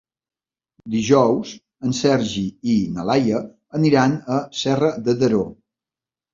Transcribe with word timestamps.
Dijous 0.93 1.51
en 1.89 1.93
Sergi 1.99 2.47
i 2.77 2.79
na 2.97 3.07
Laia 3.11 3.45
aniran 3.83 4.19
a 4.39 4.41
Serra 4.65 4.93
de 5.07 5.19
Daró. 5.25 5.47